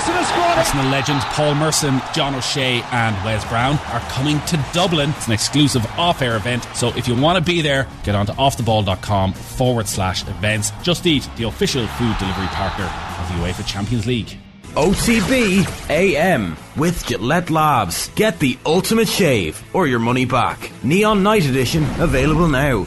[0.00, 0.58] Arsenal squad.
[0.58, 5.10] Arsenal legends Paul Merson, John O'Shea, and Wes Brown are coming to Dublin.
[5.10, 6.66] It's an exclusive off air event.
[6.74, 10.72] So if you want to be there, get on to offtheball.com forward slash events.
[10.82, 14.38] Just Eat, the official food delivery partner of the UEFA Champions League.
[14.74, 18.08] OTB AM with Gillette Labs.
[18.14, 20.70] Get the ultimate shave or your money back.
[20.82, 22.86] Neon Night Edition available now.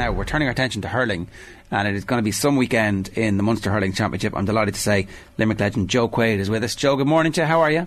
[0.00, 1.28] Now we're turning our attention to hurling,
[1.70, 4.32] and it is going to be some weekend in the Munster Hurling Championship.
[4.34, 6.74] I'm delighted to say Limerick legend Joe Quaid is with us.
[6.74, 7.46] Joe, good morning to you.
[7.46, 7.86] How are you?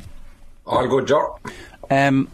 [0.68, 1.40] All good, Joe.
[1.90, 2.28] Um,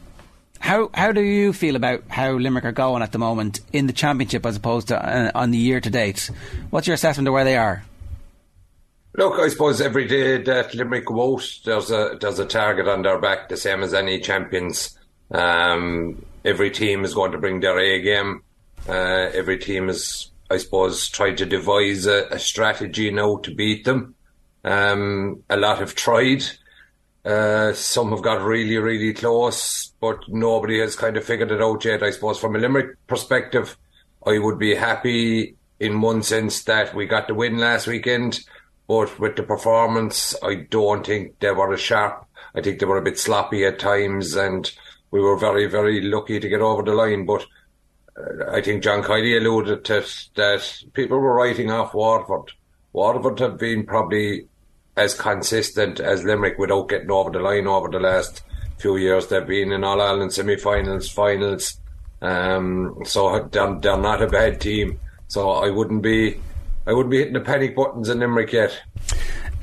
[0.59, 3.93] how how do you feel about how Limerick are going at the moment in the
[3.93, 6.29] championship as opposed to uh, on the year to date?
[6.71, 7.85] What's your assessment of where they are?
[9.15, 13.03] Look, I suppose every day that Limerick go out, there's a there's a target on
[13.03, 14.99] their back, the same as any champions.
[15.31, 18.43] Um, every team is going to bring their A game.
[18.87, 23.85] Uh, every team has, I suppose, tried to devise a, a strategy now to beat
[23.85, 24.15] them.
[24.63, 26.43] Um, a lot have tried.
[27.23, 31.83] Uh, some have got really, really close, but nobody has kind of figured it out
[31.85, 32.01] yet.
[32.01, 33.77] I suppose from a Limerick perspective,
[34.25, 38.39] I would be happy in one sense that we got the win last weekend,
[38.87, 42.25] but with the performance, I don't think they were as sharp.
[42.55, 44.69] I think they were a bit sloppy at times, and
[45.11, 47.25] we were very, very lucky to get over the line.
[47.25, 47.45] But
[48.51, 52.51] I think John Kiely alluded to that people were writing off Waterford.
[52.93, 54.47] Waterford have been probably
[54.97, 58.41] as consistent as Limerick without getting over the line over the last
[58.77, 59.27] few years.
[59.27, 61.79] They've been in All Ireland semi-finals, finals.
[62.21, 64.99] Um, so they're, they're not a bad team.
[65.27, 66.39] So I wouldn't be,
[66.85, 68.77] I wouldn't be hitting the panic buttons in Limerick yet.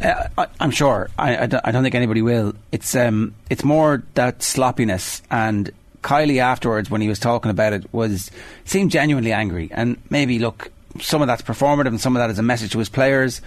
[0.00, 1.10] Uh, I, I'm sure.
[1.18, 2.54] I, I, don't, I don't think anybody will.
[2.72, 5.70] It's um, it's more that sloppiness and
[6.06, 8.30] Kiely afterwards, when he was talking about it, was
[8.64, 9.68] seemed genuinely angry.
[9.72, 12.78] And maybe look, some of that's performative, and some of that is a message to
[12.78, 13.42] his players.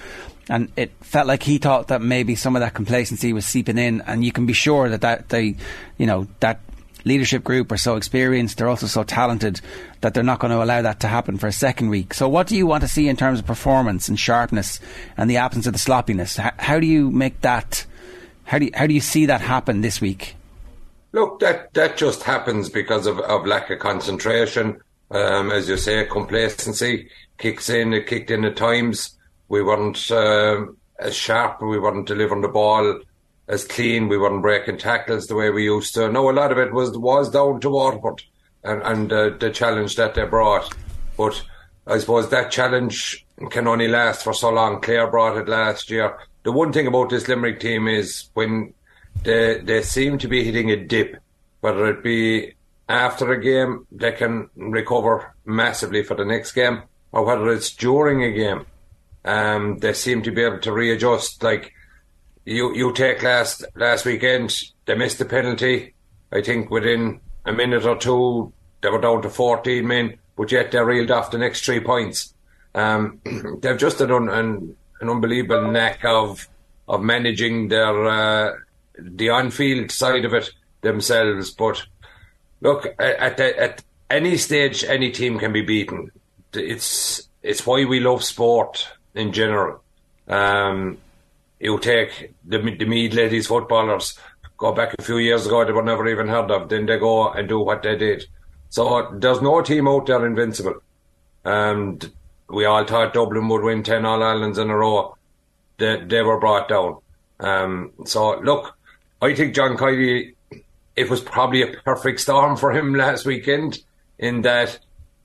[0.50, 4.02] And it felt like he thought that maybe some of that complacency was seeping in.
[4.02, 5.56] And you can be sure that that they,
[5.98, 6.60] you know, that
[7.06, 9.62] leadership group are so experienced, they're also so talented
[10.02, 12.14] that they're not going to allow that to happen for a second week.
[12.14, 14.82] So, what do you want to see in terms of performance and sharpness
[15.16, 16.36] and the absence of the sloppiness?
[16.36, 17.86] How, how do you make that?
[18.44, 20.36] How do you, how do you see that happen this week?
[21.12, 24.82] Look, that that just happens because of, of lack of concentration.
[25.12, 27.10] Um, as you say, complacency
[27.40, 27.94] kicks in.
[27.94, 29.18] It kicked in at times.
[29.48, 30.66] We weren't uh,
[31.00, 31.62] as sharp.
[31.62, 33.00] We weren't delivering the ball
[33.48, 34.08] as clean.
[34.08, 36.12] We weren't breaking tackles the way we used to.
[36.12, 38.22] No, a lot of it was was down to Waterford
[38.64, 40.72] and and uh, the challenge that they brought.
[41.18, 41.44] But
[41.88, 44.82] I suppose that challenge can only last for so long.
[44.82, 46.20] Clare brought it last year.
[46.44, 48.74] The one thing about this Limerick team is when
[49.24, 51.18] they they seem to be hitting a dip,
[51.62, 52.54] whether it be
[52.90, 56.82] after a game, they can recover massively for the next game,
[57.12, 58.66] or whether it's during a game.
[59.24, 61.44] Um, they seem to be able to readjust.
[61.44, 61.74] Like
[62.46, 65.94] you, you take last last weekend, they missed the penalty.
[66.32, 70.72] I think within a minute or two, they were down to 14 men, but yet
[70.72, 72.34] they reeled off the next three points.
[72.74, 73.22] Um,
[73.62, 76.48] they've just an, an, an unbelievable knack of
[76.88, 78.56] of managing their uh,
[79.02, 80.50] the on-field side of it
[80.82, 81.52] themselves.
[81.52, 81.86] But
[82.62, 86.12] look, at, the, at any stage, any team can be beaten.
[86.54, 89.82] It's it's why we love sport in general.
[90.28, 90.98] Um,
[91.60, 94.18] you take the the Meath ladies footballers.
[94.58, 96.68] Go back a few years ago, they were never even heard of.
[96.68, 98.26] Then they go and do what they did.
[98.70, 100.82] So there's no team out there invincible.
[101.46, 102.12] And
[102.50, 105.16] we all thought Dublin would win ten All Irelands in a row.
[105.78, 106.98] They they were brought down.
[107.40, 108.76] Um, so look,
[109.22, 110.36] I think John Kiely,
[110.96, 113.80] it was probably a perfect storm for him last weekend
[114.18, 114.80] in that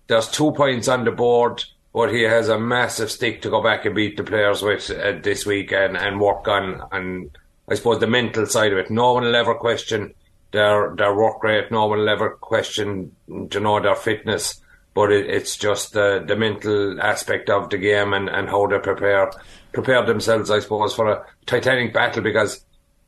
[0.07, 3.85] there's two points on the board, but he has a massive stick to go back
[3.85, 7.31] and beat the players with uh, this week and, and work on, and
[7.69, 8.91] I suppose the mental side of it.
[8.91, 10.15] No one will ever question
[10.53, 11.71] their their work rate.
[11.71, 14.61] No one will ever question, you know, their fitness.
[14.93, 18.79] But it, it's just the the mental aspect of the game and, and how they
[18.79, 19.33] prepare
[19.73, 22.65] prepare themselves, I suppose, for a titanic battle because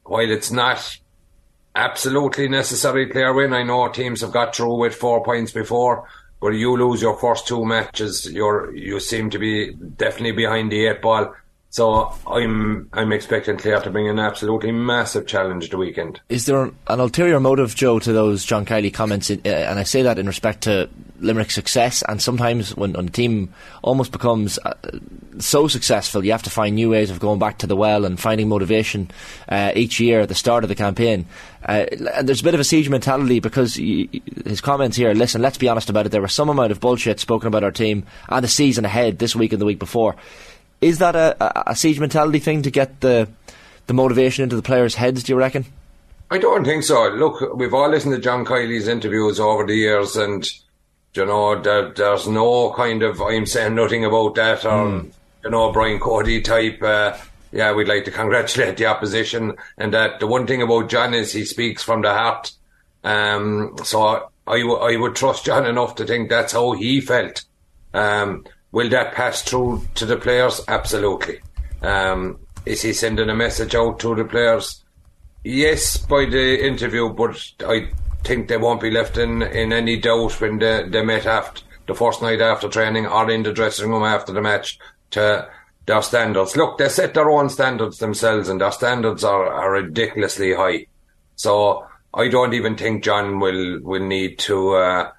[0.06, 0.98] while it's not
[1.74, 6.08] absolutely necessary Clare win, I know teams have got through with four points before,
[6.40, 10.86] but you lose your first two matches, you're you seem to be definitely behind the
[10.86, 11.34] eight ball.
[11.70, 16.20] So I'm I'm expecting Clare to bring an absolutely massive challenge the weekend.
[16.28, 19.28] Is there an ulterior motive, Joe, to those John Kiely comments?
[19.28, 20.88] In, uh, and I say that in respect to
[21.20, 22.02] Limerick's success.
[22.08, 23.52] And sometimes when, when a team
[23.82, 24.74] almost becomes uh,
[25.38, 28.18] so successful, you have to find new ways of going back to the well and
[28.18, 29.10] finding motivation
[29.48, 31.26] uh, each year at the start of the campaign.
[31.64, 35.12] Uh, and there's a bit of a siege mentality because his comments here.
[35.14, 36.10] Listen, let's be honest about it.
[36.10, 39.34] There was some amount of bullshit spoken about our team and the season ahead this
[39.34, 40.16] week and the week before
[40.80, 43.28] is that a, a, siege mentality thing to get the
[43.86, 45.22] the motivation into the players' heads?
[45.22, 45.64] Do you reckon?
[46.30, 47.08] I don't think so.
[47.08, 50.46] Look, we've all listened to John Kiely's interviews over the years, and
[51.16, 55.12] you know, there, there's no kind of I'm saying nothing about that, or mm.
[55.44, 56.82] you know, Brian Cody type.
[56.82, 57.16] Uh,
[57.52, 61.32] yeah, we'd like to congratulate the opposition, and that the one thing about John is
[61.32, 62.52] he speaks from the heart.
[63.04, 67.44] Um, so I, w- I would trust John enough to think that's how he felt.
[67.94, 70.60] Um, will that pass through to the players?
[70.68, 71.40] Absolutely.
[71.82, 74.82] Um, is he sending a message out to the players?
[75.44, 77.88] Yes, by the interview, but I
[78.26, 81.94] think they won't be left in, in any doubt when they, they met after the
[81.94, 84.78] first night after training or in the dressing room after the match
[85.10, 85.48] to
[85.86, 86.56] their standards.
[86.56, 90.86] Look, they set their own standards themselves, and their standards are, are ridiculously high.
[91.36, 95.12] So I don't even think John will will need to uh,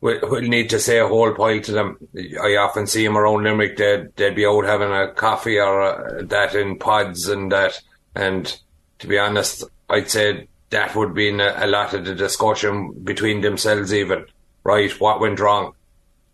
[0.00, 1.98] will, will need to say a whole pile to them.
[2.42, 3.76] I often see him around Limerick.
[3.76, 7.80] They'd they'd be out having a coffee or uh, that in pods and that.
[8.14, 8.58] And
[9.00, 13.94] to be honest, I'd say that would be a, lot of the discussion between themselves.
[13.94, 14.26] Even
[14.64, 15.74] right, what went wrong?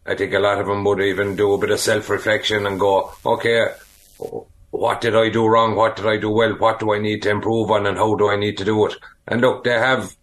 [0.06, 2.80] I think a lot of them would even do a bit of self reflection and
[2.80, 3.66] go, okay,
[4.70, 5.74] what did I do wrong?
[5.74, 6.54] What did I do well?
[6.54, 8.94] What do I need to improve on and how do I need to do it?
[9.26, 10.16] And look, they have,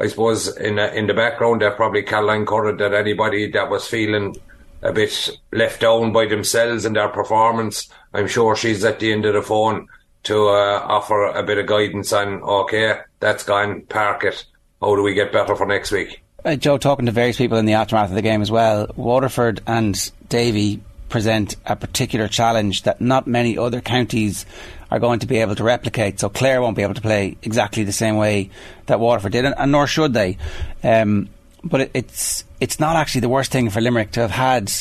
[0.00, 4.34] I suppose, in in the background, they're probably Caroline Currid that anybody that was feeling
[4.82, 9.24] a bit left down by themselves in their performance, I'm sure she's at the end
[9.24, 9.88] of the phone
[10.24, 14.44] to uh, offer a bit of guidance on, okay, that's gone, park it.
[14.80, 16.22] How do we get better for next week?
[16.44, 19.60] Uh, Joe, talking to various people in the aftermath of the game as well, Waterford
[19.66, 24.46] and Davy present a particular challenge that not many other counties
[24.90, 26.20] are going to be able to replicate.
[26.20, 28.50] So Clare won't be able to play exactly the same way
[28.86, 30.38] that Waterford did, and, and nor should they.
[30.82, 31.28] Um,
[31.64, 34.72] but it, it's it's not actually the worst thing for Limerick to have had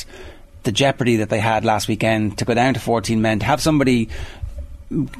[0.63, 3.61] the jeopardy that they had last weekend to go down to 14 men to have
[3.61, 4.09] somebody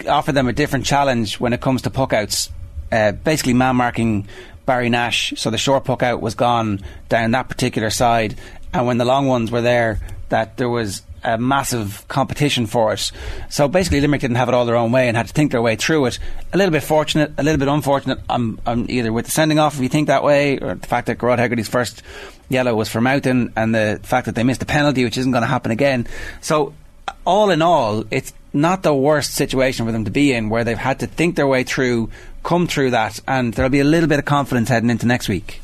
[0.07, 2.49] offer them a different challenge when it comes to puckouts.
[2.91, 4.27] Uh, basically, man marking
[4.65, 5.33] Barry Nash.
[5.37, 8.35] So the short puck out was gone down that particular side.
[8.73, 9.99] And when the long ones were there,
[10.29, 13.11] that there was a massive competition for it.
[13.49, 15.61] So basically, Limerick didn't have it all their own way and had to think their
[15.61, 16.19] way through it.
[16.53, 18.19] A little bit fortunate, a little bit unfortunate.
[18.29, 21.07] I'm, I'm either with the sending off, if you think that way, or the fact
[21.07, 22.03] that Gearóid Hegarty's first
[22.49, 25.41] yellow was for Moughton, and the fact that they missed a penalty, which isn't going
[25.41, 26.07] to happen again.
[26.41, 26.73] So,
[27.25, 30.77] all in all, it's not the worst situation for them to be in, where they've
[30.77, 32.09] had to think their way through
[32.47, 35.59] come through that, and there'll be a little bit of confidence heading into next week.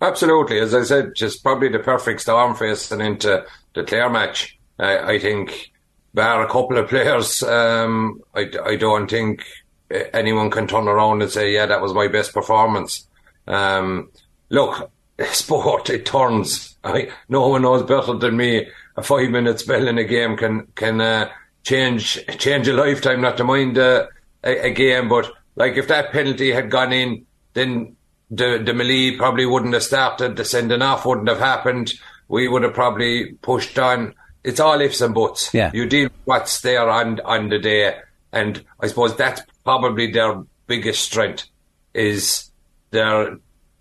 [0.00, 4.56] Absolutely, as I said, just probably the perfect storm facing into the Clare match.
[4.78, 5.72] Uh, I think,
[6.14, 9.42] bar a couple of players, um, I, I don't think
[9.90, 13.04] anyone can turn around and say, "Yeah, that was my best performance."
[13.48, 14.12] Um,
[14.50, 14.92] look,
[15.32, 16.76] sport it turns.
[16.84, 18.68] I, no one knows better than me.
[18.96, 21.28] A five minute spell in a game can can uh,
[21.64, 23.20] change change a lifetime.
[23.20, 24.06] Not to mind uh,
[24.44, 27.96] a, a game, but like if that penalty had gone in, then
[28.30, 30.36] the the melee probably wouldn't have started.
[30.36, 31.92] The sending off wouldn't have happened.
[32.28, 34.14] We would have probably pushed on.
[34.44, 35.52] It's all ifs and buts.
[35.52, 35.72] Yeah.
[35.74, 37.96] You deal with what's there on on the day,
[38.32, 41.46] and I suppose that's probably their biggest strength
[41.92, 42.50] is
[42.90, 43.38] their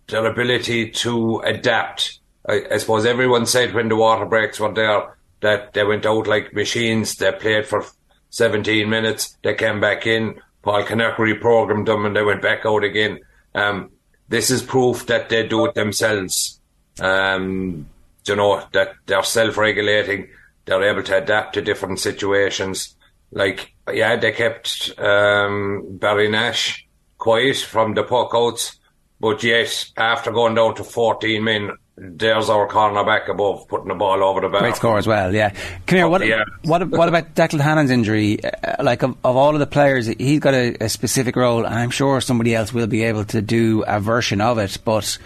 [0.08, 2.20] their ability to adapt.
[2.50, 6.26] I, I suppose everyone said when the water breaks were there that they went out
[6.26, 7.16] like machines.
[7.16, 7.86] They played for
[8.32, 9.38] 17 minutes.
[9.44, 13.22] They came back in Paul Kinnerk reprogrammed them and they went back out again.
[13.56, 13.90] Um,
[14.28, 16.60] this is proof that they do it themselves.
[17.00, 17.88] Um,
[18.26, 20.28] you know, that they're self-regulating.
[20.66, 22.98] They're able to adapt to different situations.
[23.32, 26.86] Like, yeah, they kept, um, Barry Nash
[27.18, 28.78] quiet from the puck outs,
[29.22, 34.24] but yet, after going down to 14 men, there's our cornerback above putting the ball
[34.24, 34.62] over the bar.
[34.62, 35.50] Great score as well, yeah.
[35.88, 36.44] Come here, what, yeah.
[36.64, 38.44] what, what about Declan Hannon's injury?
[38.44, 41.74] Uh, like, of, of, all of the players, he's got a, a, specific role, and
[41.74, 45.18] I'm sure somebody else will be able to do a version of it, but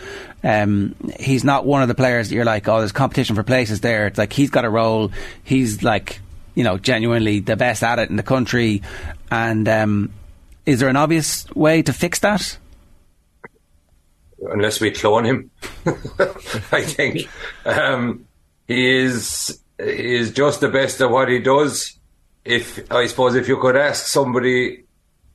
[0.45, 3.81] um, he's not one of the players that you're like, oh, there's competition for places
[3.81, 4.07] there.
[4.07, 5.11] It's like he's got a role,
[5.43, 6.21] he's like,
[6.55, 8.81] you know, genuinely the best at it in the country,
[9.29, 10.13] and um,
[10.65, 12.57] is there an obvious way to fix that?
[14.49, 15.51] Unless we clone him.
[16.71, 17.29] I think
[17.65, 18.25] um,
[18.67, 21.97] he is he is just the best at what he does.
[22.43, 24.83] If I suppose if you could ask somebody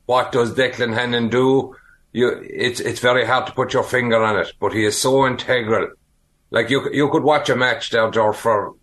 [0.07, 1.77] what does Declan Hannon do,
[2.13, 4.53] you it's it's very hard to put your finger on it.
[4.61, 5.91] But he is so integral.
[6.51, 8.75] Like you you could watch a match there, George, for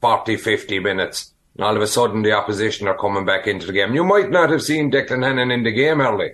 [0.00, 1.32] 40, 50 minutes.
[1.54, 3.94] And all of a sudden, the opposition are coming back into the game.
[3.94, 6.32] You might not have seen Declan Hannon in the game early.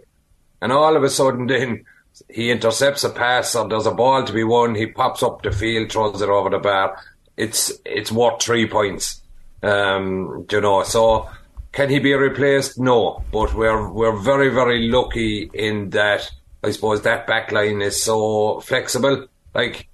[0.62, 1.84] And all of a sudden, then
[2.28, 5.52] he intercepts a pass or there's a ball to be won, he pops up the
[5.52, 7.00] field, throws it over the bar.
[7.36, 9.22] It's it's worth three points.
[9.62, 11.28] Um, you know, so
[11.72, 12.78] can he be replaced?
[12.78, 16.30] No, but we're we're very very lucky in that
[16.62, 19.26] I suppose that back line is so flexible.
[19.54, 19.88] Like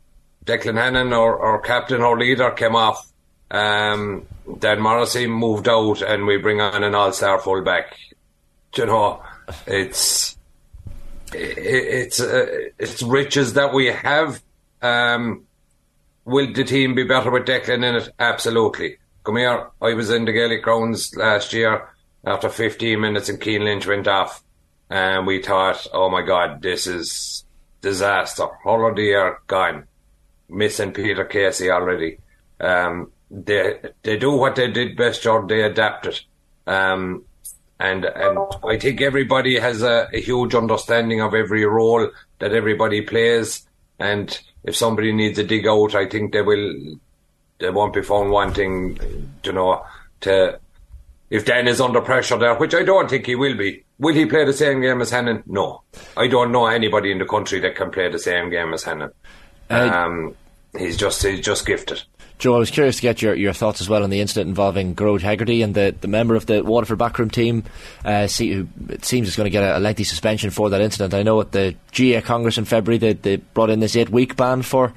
[0.45, 3.11] Declan Hannon, or our captain, or leader, came off.
[3.50, 4.26] Um,
[4.59, 7.97] Dan Morrissey moved out, and we bring on an all-star fullback.
[8.75, 9.23] You know,
[9.66, 10.38] it's it,
[11.35, 12.47] it's uh,
[12.79, 14.43] it's riches that we have.
[14.83, 15.45] Um,
[16.25, 18.09] will the team be better with Declan in it?
[18.19, 18.97] Absolutely.
[19.25, 19.71] Come here.
[19.81, 21.88] I was in the Gaelic grounds last year
[22.26, 24.43] after 15 minutes, and Cian Lynch went off,
[24.91, 27.45] and we thought, "Oh my God, this is
[27.81, 28.47] disaster.
[28.62, 29.87] Holiday are gone."
[30.49, 32.19] Missing Peter Casey already.
[32.61, 35.49] Um, they they do what they did best, George.
[35.49, 36.21] They adapted.
[36.67, 37.25] Um,
[37.81, 43.02] and and I think everybody has a, a, huge understanding of every role that everybody
[43.02, 43.66] plays.
[43.99, 46.99] And if somebody needs a dig out, I think they will.
[47.59, 48.99] They won't be found wanting,
[49.43, 49.85] you know,
[50.23, 50.61] to.
[51.31, 54.26] If Dan is under pressure there, which I don't think he will be, will he
[54.26, 55.43] play the same game as Hannon?
[55.47, 55.83] No,
[56.16, 59.11] I don't know anybody in the country that can play the same game as Hannon.
[59.69, 60.37] Uh, um,
[60.78, 62.02] he's just he's just gifted.
[62.38, 64.95] Joe, I was curious to get your, your thoughts as well on the incident involving
[64.95, 67.64] Gearóid Hegarty and the, the member of the Waterford backroom team.
[68.05, 70.81] Uh, see, who it seems is going to get a, a, lengthy suspension for that
[70.81, 71.14] incident.
[71.14, 74.37] I know at the GAA Congress in February they, they brought in this eight week
[74.37, 74.93] ban for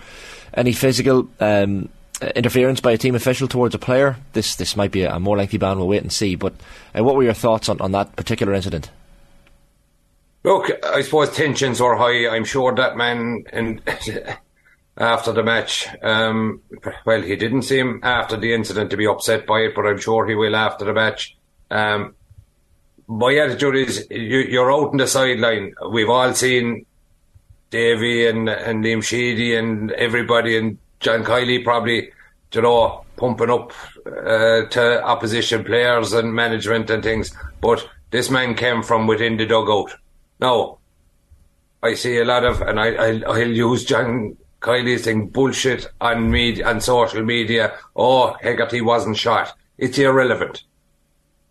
[0.53, 1.89] any physical um,
[2.35, 4.17] interference by a team official towards a player.
[4.33, 5.77] This this might be a, more lengthy ban.
[5.77, 6.35] We'll wait and see.
[6.35, 6.53] But
[6.97, 8.89] uh, what were your thoughts on, on that particular incident?
[10.43, 12.27] Look, I suppose tensions are high.
[12.27, 13.81] I'm sure that man and
[14.97, 15.87] after the match.
[16.01, 16.61] Um,
[17.05, 20.27] well, he didn't seem after the incident to be upset by it, but I'm sure
[20.27, 21.37] he will after the match.
[21.69, 22.15] Um,
[23.07, 25.73] my attitude is you, are out in the sideline.
[25.89, 26.85] We've all seen
[27.69, 32.11] Davy and, and Liam Sheedy and everybody and John Kiely probably,
[32.51, 33.71] you know, pumping up
[34.05, 37.35] uh, to opposition players and management and things.
[37.61, 39.93] But this man came from within the dugout.
[40.39, 40.79] Now,
[41.83, 46.31] I see a lot of, and I, I, I'll use John Kiely saying bullshit on
[46.31, 47.77] media on social media.
[47.95, 49.53] Oh, Hegarty wasn't shot.
[49.77, 50.63] It's irrelevant.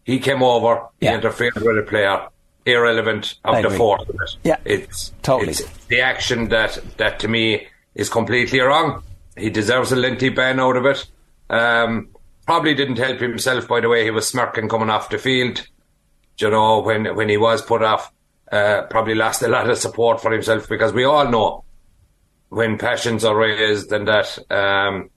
[0.04, 1.10] He came over, yeah.
[1.10, 2.28] he interfered with a player.
[2.64, 4.38] Irrelevant of I the force.
[4.42, 9.04] Yeah, it's totally it's the action that that to me is completely wrong.
[9.36, 11.06] He deserves a lengthy ban out of it.
[11.48, 12.08] Um,
[12.44, 15.64] probably didn't help himself by the way he was smirking coming off the field.
[16.38, 18.12] You know when when he was put off,
[18.50, 21.64] uh, probably lost a lot of support for himself because we all know
[22.48, 25.10] when passions are raised and that, um,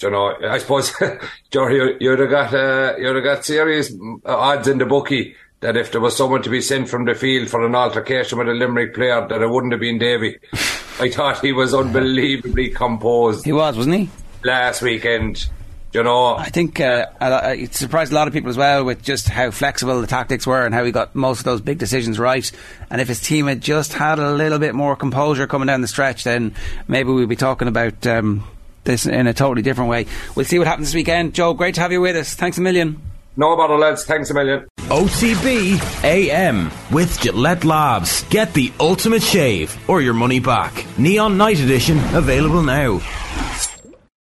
[0.00, 0.92] you know, I suppose,
[1.50, 3.92] Joe, you, you'd have got, uh, you'd have got serious
[4.24, 7.48] odds in the bookie that if there was someone to be sent from the field
[7.48, 10.36] for an altercation with a Limerick player, that it wouldn't have been Davy.
[11.00, 13.44] I thought he was unbelievably composed.
[13.44, 14.10] He was, wasn't he?
[14.44, 15.48] Last weekend
[15.96, 19.30] you know, I think uh, it surprised a lot of people as well with just
[19.30, 22.52] how flexible the tactics were and how he got most of those big decisions right.
[22.90, 25.88] And if his team had just had a little bit more composure coming down the
[25.88, 26.54] stretch, then
[26.86, 28.44] maybe we'd be talking about um,
[28.84, 30.04] this in a totally different way.
[30.34, 31.32] We'll see what happens this weekend.
[31.32, 32.34] Joe, great to have you with us.
[32.34, 33.00] Thanks a million.
[33.38, 34.04] No bother, lads.
[34.04, 34.66] Thanks a million.
[34.88, 38.22] OTB AM with Gillette Labs.
[38.24, 40.84] Get the ultimate shave or your money back.
[40.98, 43.00] Neon Night Edition available now.